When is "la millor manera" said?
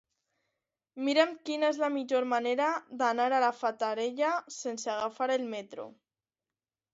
1.83-2.69